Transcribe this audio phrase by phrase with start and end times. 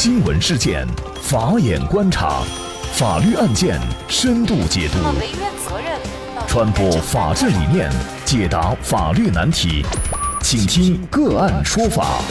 [0.00, 0.86] 新闻事件，
[1.20, 2.44] 法眼观察，
[2.92, 4.98] 法律案件深度解读，
[6.46, 7.90] 传播法治理念，
[8.24, 9.84] 解答法律难题，
[10.40, 12.22] 请听个案说法。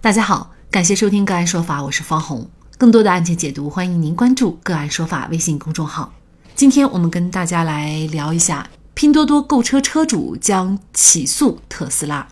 [0.00, 2.48] 大家好，感谢收听个案说法，我是方红。
[2.78, 6.10] 更多的案件解读，欢迎您关注个案说法微信公众号。
[6.54, 12.26] 今天我们跟大家来聊一下，拼多多购车车主将起诉特斯拉。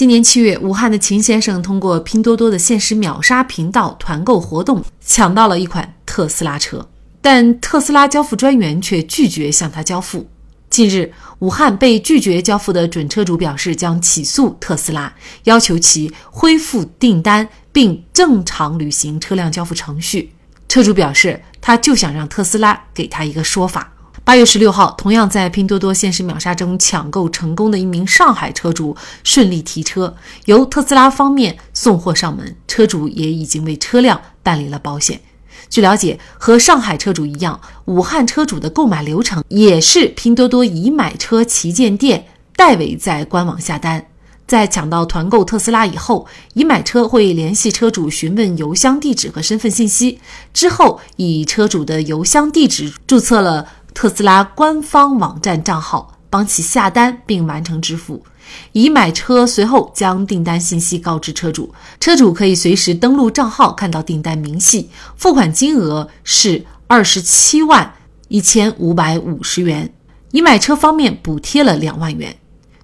[0.00, 6.88] 今年七月，武汉的秦先生通过拼多多的限时秒杀频道团购活动，抢到了一款特斯拉车，
[7.20, 10.26] 但特斯拉交付专员却拒绝向他交付。
[10.70, 15.12] 近日，武汉被拒绝交付的准车主表示将起诉特斯拉，
[15.44, 20.32] 要求其恢复订单并正常履行车辆交付程序。
[20.66, 23.92] 车主表示，他就想让特斯拉给他一个说法。
[24.30, 35.20] 八月十六号，同样在拼多多限时秒杀中抢购成功的一名上海车主顺利提车，由特斯拉方面送货上门，车主也已经为车辆办理了保险。
[35.68, 44.06] 据了解，和上海车主一样，武汉车主的购买流程也是拼多多已买车旗舰店代为在官网下单，
[44.46, 50.20] 在抢到团购特斯拉以后，已买车会联系车主询问邮箱地址和身份信息，
[50.54, 53.66] 之后以车主的邮箱地址注册了。
[53.94, 58.24] 特斯拉官方网站账号帮其下单并完成支付，
[58.72, 67.94] 已买车随后将订单信息告知车主，车主可以随时登录账号看到订单明细，付款金额是二十七万
[68.28, 69.92] 一千五百五十元，
[70.30, 72.36] 已买车方面补贴了两万元。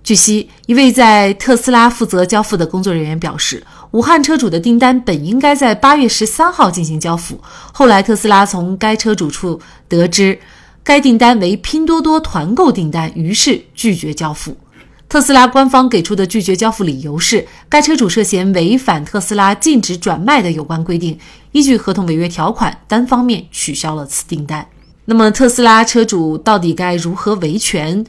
[0.03, 7.41] 据悉，一位在特斯拉负责交付的工作人员表示，武汉车主的订单本应该在八月十三号进行交付，
[7.73, 10.39] 后来特斯拉从该车主处得知。
[10.87, 14.57] 该订单为拼多多团购订单，于是拒绝交付。
[15.09, 21.19] 特斯拉官方给出的拒绝交付理由是，该车主涉嫌违反特斯拉禁止转卖的有关规定，
[21.51, 24.65] 依据合同违约条款，单方面取消了此订单。
[25.07, 28.07] 那么，特斯拉车主到底该如何维权？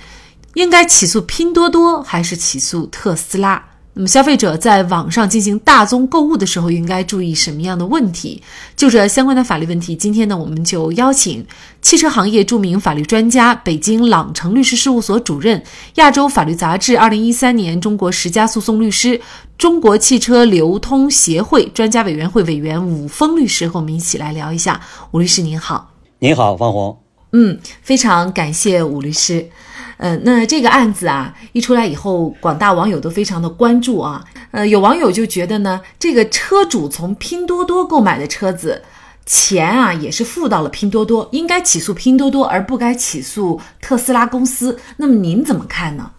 [0.54, 3.64] 应该起诉拼多多，还是起诉特斯拉？
[3.98, 8.40] 那么，消费者在网上进行大宗购物的时候，应该注意什么样的问题？
[8.76, 11.44] 就这相关的法律问题，今天呢，我们就邀请
[11.82, 15.64] 汽车行业著名法律专家、北京朗城律师事务所主任、
[15.96, 19.20] 亚洲法律杂志二零一三年中国十佳诉讼律师、
[19.58, 24.80] 中国汽车流通协会专家委员会委员武峰律师和我们一起来聊一下。
[25.10, 27.00] 武律师您好，您好，方红。
[27.32, 29.50] 嗯，非常感谢武律师。
[29.98, 34.24] 呃，那这个案子啊一出来以后，广大网友都非常的关注啊。
[34.52, 38.84] 呃，有网友就觉得呢，这个车主从拼多多购买的车子，
[39.26, 44.80] 钱啊也是付到了拼多多，应该起诉拼多多，而不该起诉特斯拉公司。
[44.98, 46.12] 那么您怎么看呢？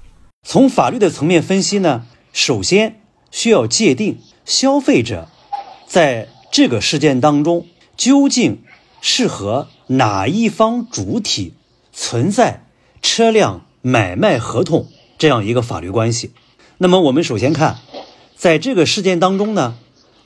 [0.46, 2.02] 从法律的层面分析呢，
[2.32, 3.00] 首先
[3.30, 5.28] 需要界定消费者
[5.86, 8.62] 在这个事件当中究竟
[9.00, 11.54] 是和哪一方主体
[11.92, 12.64] 存在
[13.00, 13.66] 车辆。
[13.82, 16.32] 买卖合同这样一个法律关系，
[16.78, 17.78] 那么我们首先看，
[18.36, 19.76] 在这个事件当中呢，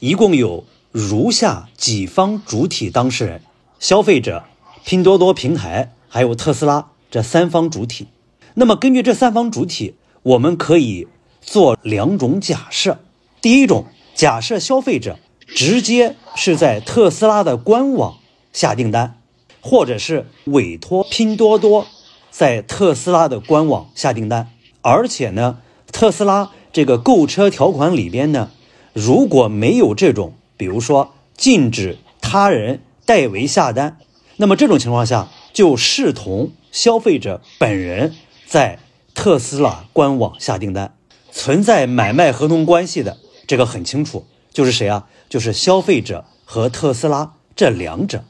[0.00, 3.42] 一共有如下几方主体当事人：
[3.78, 4.44] 消费者、
[4.84, 8.08] 拼多多平台还有特斯拉这三方主体。
[8.54, 11.08] 那么根据这三方主体，我们可以
[11.40, 12.98] 做两种假设。
[13.40, 18.18] 第一种假设，消费者直接是在特斯拉的官网
[18.52, 19.18] 下订单，
[19.60, 21.86] 或者是委托拼多多。
[22.32, 24.48] 在特斯拉的官网下订单，
[24.80, 25.58] 而且呢，
[25.92, 28.50] 特斯拉这个购车条款里边呢，
[28.94, 33.98] 如果没有这种，比如说禁止他人代为下单，
[34.38, 38.14] 那么这种情况下就视同消费者本人
[38.46, 38.78] 在
[39.14, 40.94] 特斯拉官网下订单，
[41.30, 45.06] 存在买卖合同关系的，这个很清楚，就是谁啊？
[45.28, 48.24] 就是消费者和特斯拉这两者。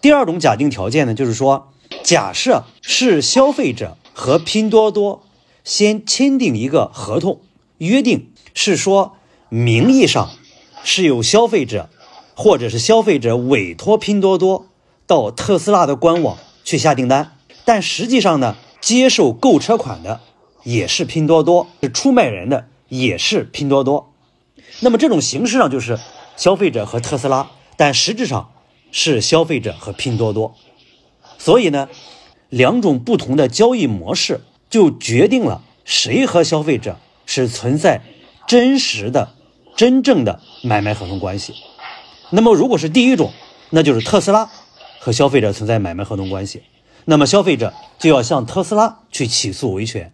[0.00, 1.68] 第二种假定条件呢，就是说。
[2.02, 5.22] 假设是消费者和拼多多
[5.64, 7.40] 先签订一个合同，
[7.78, 9.16] 约定是说
[9.48, 10.30] 名义上
[10.82, 11.88] 是由消费者
[12.34, 14.66] 或者是消费者委托拼多多
[15.06, 20.20] 到特斯拉的官网去下订单，但实际上呢，接受购车款的
[20.64, 24.12] 也是拼多多，是出卖人的也是拼多多。
[24.80, 25.98] 那么这种形式上就是
[26.36, 28.52] 消费者和特斯拉，但实质上
[28.90, 30.54] 是消费者和拼多多。
[31.42, 31.88] 所以呢，
[32.50, 38.00] 两种不同的交易模式就决定了谁和消费者是存在
[38.46, 39.34] 真实的、
[39.74, 41.54] 真正的买卖合同关系。
[42.30, 43.32] 那么，如果是第一种，
[43.70, 44.48] 那就是特斯拉
[45.00, 46.62] 和消费者存在买卖合同关系，
[47.06, 50.12] 那么消费者就要向特斯拉去起诉维权。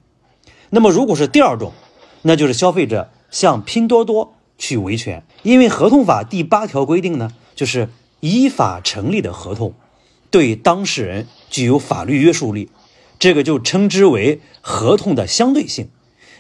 [0.71, 1.75] 那么，如果是第二种，
[2.23, 7.91] 那就是消费者向拼多多去维权，因为合同法第八条规定呢，就是
[8.21, 9.75] 依法成立的合同，
[10.31, 12.71] 对当事人具有法律约束力，
[13.19, 15.89] 这个就称之为合同的相对性，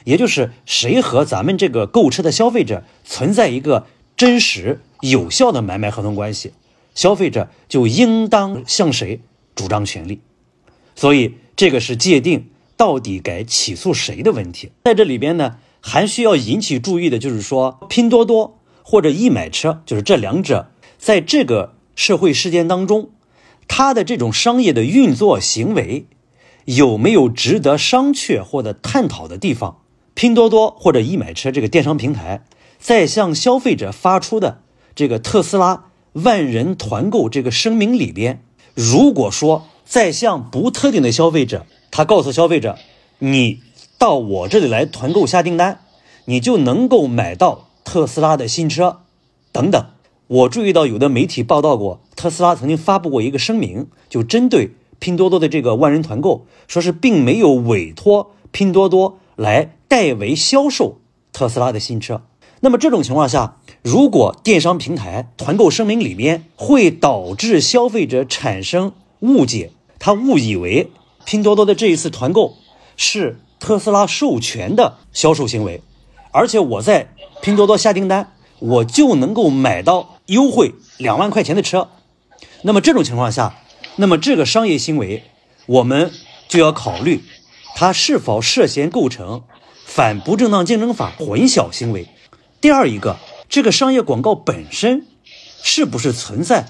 [0.04, 3.86] 也就是谁和咱们这个购车的消费者存在一个
[4.16, 6.52] 真实有效的买卖合同关系，
[6.94, 9.20] 消费者就应当向谁
[9.54, 10.20] 主张权利，
[10.94, 15.58] 所以这个是界定到底该起诉谁的问题，在这里边呢。
[15.80, 23.10] 还需要引起注意的就是说，拼多多或者易买车，就是这两者在这个社会事件当中，
[23.68, 26.06] 它的这种商业的运作行为
[26.64, 29.82] 有没有值得商榷或者探讨的地方？
[30.14, 32.42] 拼多多或者易买车这个电商平台
[32.80, 34.62] 在向消费者发出的
[34.96, 35.84] 这个特斯拉
[36.14, 38.42] 万人团购这个声明里边，
[38.74, 42.76] 如果说在向不特定的消费者，他告诉消费者，
[43.20, 43.60] 你。
[44.00, 45.80] 到我这里来团购下订单，
[46.26, 49.00] 你就能够买到特斯拉的新车，
[49.50, 49.86] 等等。
[50.28, 60.98] 我注意到有的媒体报道过，特斯拉曾经发布过一个声明，就针对拼多多的这个万人团购，说是并没有委托拼多多来代为销售
[61.32, 62.22] 特斯拉的新车。
[62.60, 70.90] 那么这种情况下，如果电商平台团购声明里面会导致消费者产生误解，他误以为
[71.24, 72.54] 拼多多的这一次团购
[72.96, 73.40] 是。
[73.60, 75.82] 特斯拉授权的销售行为，
[76.30, 81.90] 而且我在拼多多下订单，我就能够买到优惠两万块钱的车。
[82.62, 83.56] 那么这种情况下，
[83.96, 85.24] 那么这个商业行为，
[85.66, 86.10] 我们
[86.48, 87.22] 就要考虑，
[87.76, 89.42] 它是否涉嫌构成
[89.84, 92.08] 反不正当竞争法混淆行为。
[92.62, 95.06] 第二一个，这个商业广告本身
[95.62, 96.68] 是不是存在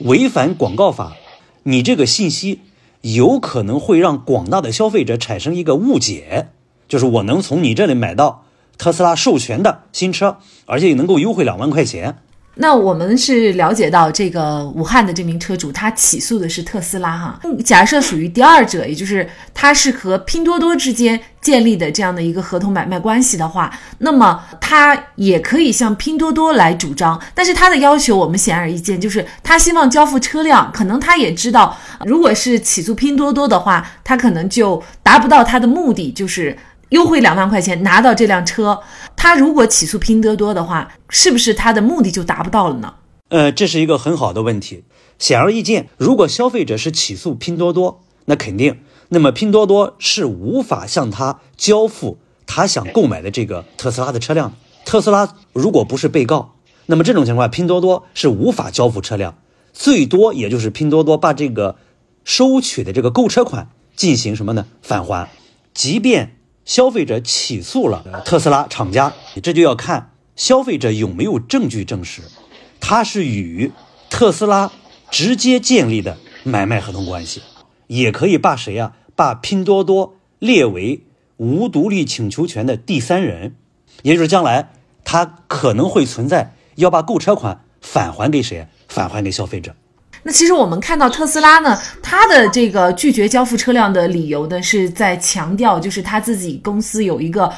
[0.00, 1.16] 违反广告法？
[1.62, 2.60] 你这个信息。
[3.02, 6.48] 有可能会让广大的消费者产生一个误解，
[6.88, 8.46] 就是我能从你这里买到
[8.78, 12.18] 特斯拉授权的新车，而且也能够优惠两万块钱。
[12.58, 17.38] 那我们是了解到，这个武汉的这名车主他起诉的是特斯拉哈。
[17.62, 27.20] 假设属于第二者，也就是他是和拼多多之间建立的这样的一个合同买卖关系的话，那么他也可以向拼多多来主张。
[27.34, 31.76] 但是他的要求我们显而易见，就是他希望交付车辆，可能他也知道，
[32.06, 36.56] 如果是起诉拼多多的话，他可能就达不到他的目的，就是。
[36.90, 38.80] 优惠两万块钱拿到这辆车，
[39.16, 42.94] 他如果起诉拼多多的话，是不是他的目的就达不到了呢？
[43.28, 44.84] 呃，这是一个很好的问题。
[45.18, 54.52] 显而易见，如果消费者是起诉拼多多，那肯定，那么拼多多是无法向他交付他想购买的这个特斯拉的车辆。
[54.84, 56.54] 特斯拉如果不是被告，
[56.86, 59.36] 那么这种情况，拼多多是无法交付车辆，
[59.72, 61.74] 最多也就是拼多多把这个
[62.22, 64.66] 收取的这个购车款进行什么呢？
[64.82, 65.28] 返还，
[65.74, 66.35] 即便。
[66.66, 72.22] 消费者起诉了特斯拉厂家，这就要看消费者有没有证据证实，
[72.80, 73.70] 他是与
[74.10, 74.72] 特斯拉
[75.10, 77.40] 直接建立的买卖合同关系，
[77.86, 78.94] 也可以把谁呀？
[79.14, 81.04] 把拼多多列为
[81.38, 83.54] 无独立请求权的第三人，
[84.02, 84.72] 也就是将来
[85.04, 88.66] 他可能会存在要把购车款返还给谁？
[88.88, 89.74] 返还给消费者。
[90.26, 97.48] 那其实我们看到特斯拉呢，它的这个拒绝交付车辆的理由呢，是在强调，就是他自己公司有一个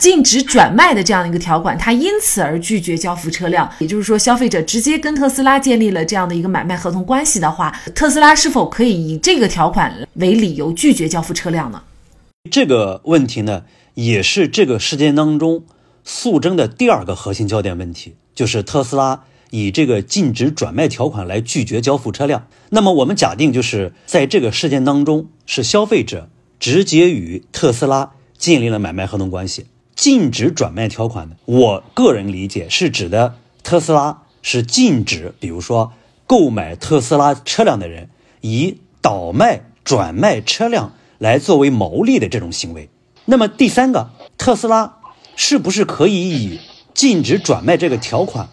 [0.00, 3.70] 禁止转卖的这样一个条款，他因此而拒绝交付车辆。
[3.78, 11.80] 也就是说，消费者直接跟特斯拉建立了这样的一个买卖合同关系的话，特斯拉是否可以以这个条款为理由拒绝交付车辆呢？
[12.50, 13.62] 这个问题呢，
[13.94, 15.62] 也是这个事件当中
[16.02, 19.20] 诉争的第二个核心焦点问题，就是特斯拉。
[19.50, 26.28] 以这个禁止转卖条款来拒绝交付车辆，那么我们假定就是在这个事件当中，是消费者
[26.60, 29.66] 直接与特斯拉建立了买卖合同关系。
[29.94, 35.92] 禁止转卖条款的，我个人理解是指的特斯拉是禁止，比如说
[36.26, 42.88] 购买特斯拉车辆的人以倒卖、转卖车辆来作为牟利的这种行为。
[43.24, 44.98] 那么第三个，特斯拉
[45.34, 46.60] 是不是可以以
[46.94, 48.48] 禁止转卖这个条款？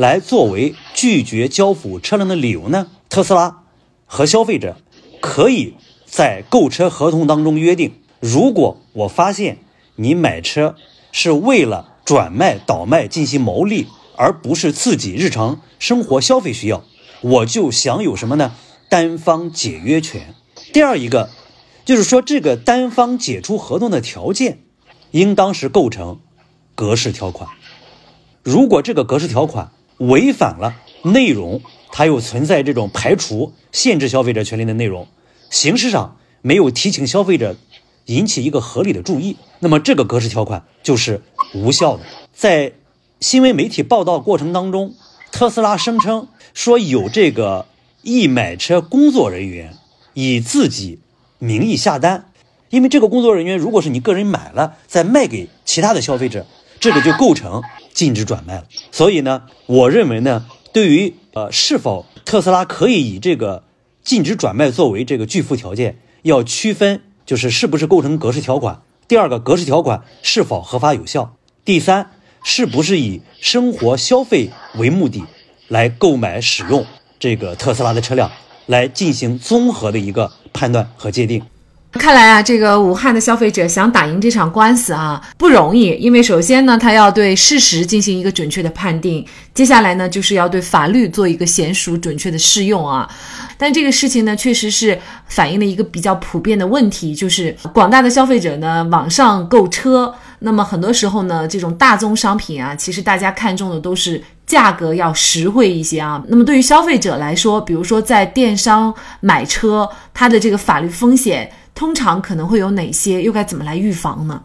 [0.00, 2.86] 来作为拒绝交付车辆的理由呢？
[3.10, 3.64] 特斯拉
[4.06, 4.78] 和消费者
[5.20, 5.74] 可以
[6.06, 9.58] 在购车合同当中约定：如果我发现
[9.96, 10.74] 你买车
[11.12, 16.82] 是为了转卖、倒卖进行牟利，而不是自己日常生活消费需要，
[17.20, 18.54] 我就享有什么呢？
[18.88, 20.34] 单方解约权。
[20.72, 21.28] 第二一个
[21.84, 24.60] 就是说，这个单方解除合同的条件，
[25.10, 26.20] 应当是构成
[26.74, 27.50] 格式条款。
[28.42, 31.60] 如果这个格式条款，违反了内容，
[31.92, 35.06] 它又存在这种排除、限制消费者权利的内容，
[35.50, 37.56] 形式上没有提醒消费者
[38.06, 41.22] 引起一个合理的注意，那么这个格式条款就是
[41.54, 42.02] 无效的。
[42.32, 42.72] 在
[43.20, 44.94] 新闻媒体报道过程当中，
[45.30, 47.66] 特斯拉声称说有这个
[48.02, 49.76] 易买车工作人员
[50.14, 51.00] 以自己
[51.38, 52.32] 名义下单，
[52.70, 56.46] 因为这个工作人员如果是你个人买了再卖给其他的消费者，
[56.80, 58.64] 这个就构成禁止转卖了。
[58.90, 63.62] 所以呢，我认为呢，对于呃是否特斯拉可以以这个
[64.02, 68.82] 禁止转卖作为这个拒付条件，要区分就是是不是构成格式条款。
[69.06, 71.36] 第二个，格式条款是否合法有效？
[71.64, 72.10] 第三。
[72.42, 75.22] 是不是以生活消费为目的
[75.68, 76.86] 来购买使用
[77.18, 78.32] 这个特斯拉的车辆，
[78.64, 81.42] 来进行综合的一个判断和界定？
[81.98, 93.08] 看来啊，这个武汉的消费者想打赢这场官司啊不容易，因为首先呢，他要对事实进行一个准确的判定，接下来呢，就是要对法律做一个娴熟准确的适用啊。
[93.58, 100.14] 但这个事情呢，确实是反映了一个比较普遍的问题，就是广大的消费者呢，网上购车。
[100.42, 106.22] 那么很多时候呢，这种大宗商品啊，其实大家看中的都是价格要实惠一些啊。
[106.28, 113.22] 那么对于消费者来说，比如说在电商买车，它的这个法律风险通常可能会有哪些？
[113.22, 114.42] 又该怎么来预防呢？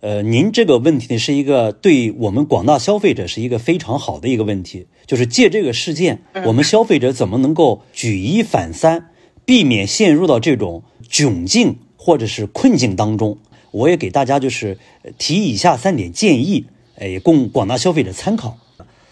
[0.00, 9.10] 呃，您这个问题呢，是一个对我们广大消费者是一个非常好的一个问题，就是借这个事件，我们消费者怎么能够举一反三，
[9.44, 13.38] 避免陷入到这种窘境或者是困境当中。
[13.72, 14.78] 我也给大家就是
[15.18, 18.56] 提以下三点建议，哎，供广大消费者参考。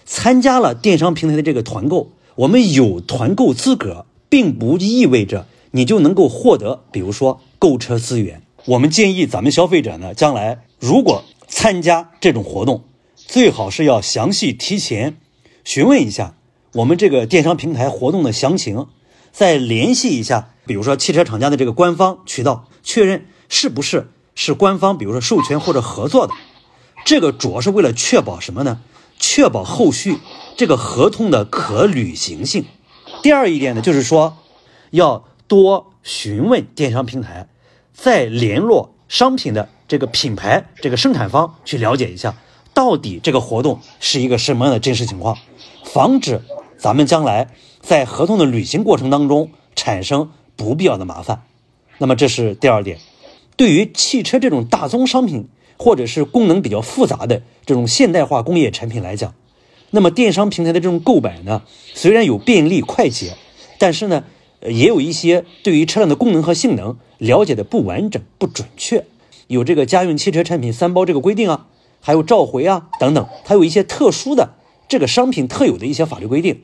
[0.04, 8.42] 参加了电商平台的这个团购，我们有团购资格，并不意味着你就能够获得，比如说购车资源。
[8.64, 15.18] 我们建议咱们消费者呢，将来如果参加这种活动，最好是要详细提前
[15.64, 16.34] 询问一下
[16.72, 18.86] 我们这个电商平台活动的详情，
[19.30, 24.10] 再联系一下，比如说汽车厂家的这个官方渠道，确认是不是。
[24.34, 26.32] 是官方，比如说授权或者合作的，
[27.04, 28.80] 这个主要是为了确保什么呢？
[29.18, 30.18] 确保后续
[30.56, 32.64] 这个合同的可履行性。
[33.22, 34.36] 第二一点呢，就是说
[34.90, 37.48] 要多询问电商平台，
[37.92, 42.36] 再联络商品的这个品牌、这个生产方去了解一下，
[42.74, 45.38] 到底这个活动是一个什么样的真实情况，
[45.84, 46.42] 防止
[46.76, 47.48] 咱们将来
[47.80, 51.42] 在合同的履行过程当中产生不必要的麻烦。
[51.98, 52.98] 那么这是第二点。
[53.56, 55.48] 对于汽车这种大宗商品，
[55.78, 59.34] 或者是功能比较复杂的这种现代化工业产品来讲，
[59.90, 61.62] 那么电商平台的这种购买呢，
[61.94, 63.36] 虽然有便利快捷，
[63.78, 64.24] 但是呢，
[64.62, 69.04] 也有一些对于车辆的功能和性能了解的不完整、不准确，
[69.46, 71.66] 有这个家用汽车产品三包这个规定啊，
[72.00, 74.54] 还有召回啊等等，它有一些特殊的
[74.88, 76.62] 这个商品特有的一些法律规定。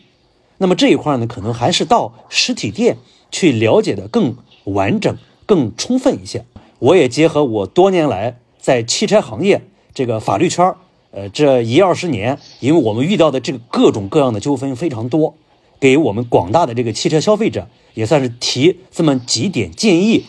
[0.59, 2.97] 那么这一块呢，可能还是到实体店
[3.31, 6.45] 去了解的更完整、更充分一些。
[6.79, 9.63] 我也结合我多年来在汽车行业
[9.95, 10.75] 这个法律圈
[11.11, 15.35] 呃，这一二十年，因为我们遇到的这个各种各样的纠纷非常多，
[15.83, 20.25] 给我们广大的这个汽车消费者也算是提这么几点建议，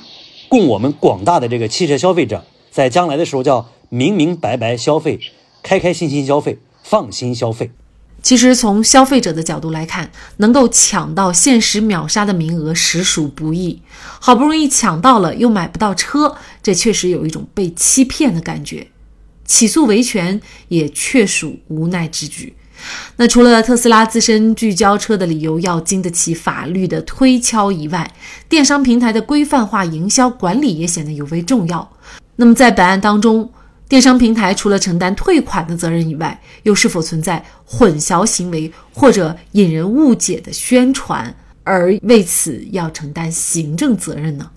[0.50, 5.20] 供我们广大的这个汽车消费者在将来的时候叫明明白白消费，
[5.62, 7.70] 开开心心消费，放心消费。
[8.24, 13.80] 其实从消费者的角度来看，能够抢到限时秒杀的名额实属不易。
[14.20, 18.88] 好不容易抢到了，又买不到车，这确实有一种被欺骗的感觉。
[19.46, 22.56] 起诉维权也确属无奈之举。
[23.18, 28.12] 那除了特斯拉自身聚焦车的理由要经得起法律的推敲以外，
[28.50, 31.92] 电商平台的规范化营销管理也显得尤为重要。
[32.36, 33.52] 那么在本案当中，
[33.88, 44.50] 电商平台除了承担退款的责任以外，又是否存在混淆行为或者引人误解的宣传，而为此要承担行政责任呢？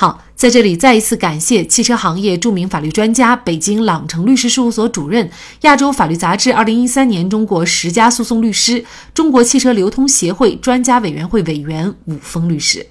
[0.00, 5.28] 好，在这里再一次感谢汽车行业著名法律专家、北京朗城律师事务所主任、
[5.62, 12.86] 亚洲法律杂志二零一三年中国十佳诉讼律师、中国汽车流通协会专家委员会委员武峰律师。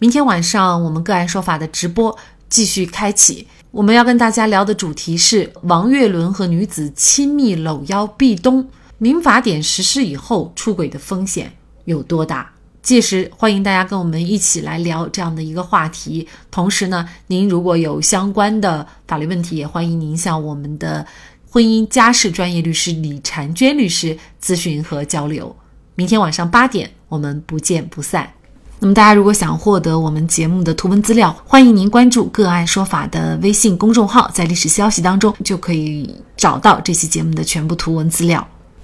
[0.00, 2.18] 明天晚上我们个案说法的直播
[2.50, 3.46] 继续开启。
[3.70, 11.52] 我们要跟大家聊的主题是王岳伦和女子亲密搂腰壁咚，民法典实施以后出轨的风险
[11.84, 12.50] 有多大？
[12.88, 16.26] 届时欢迎大家跟我们一起来聊这样的一个话题。
[16.50, 21.06] 同时呢，您如果有相关的法律问题，也欢迎您向我们的
[21.50, 25.54] 婚姻家事专业律师李婵娟律师咨询和交流。
[25.96, 28.32] 明天晚上八点，我们不见不散。
[28.80, 38.48] 那么，大家如果想获得我们节目的图文资料，欢迎您关注“个案说法”的微信公众号，在历史消息当中就可以找到这期节目的全部图文资料。